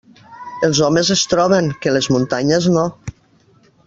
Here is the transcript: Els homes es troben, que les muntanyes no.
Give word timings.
Els 0.67 0.79
homes 0.85 1.11
es 1.17 1.25
troben, 1.35 1.69
que 1.83 1.93
les 1.99 2.09
muntanyes 2.15 2.69
no. 2.79 2.87